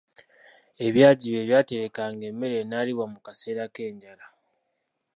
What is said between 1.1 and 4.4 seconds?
bye byaterekanga emmere enaaliibwa mu kaseera k'enjala.